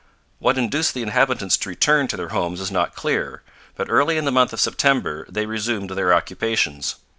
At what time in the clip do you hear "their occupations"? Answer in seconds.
5.91-6.95